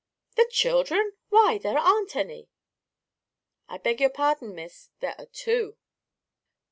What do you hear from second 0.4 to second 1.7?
children! Why,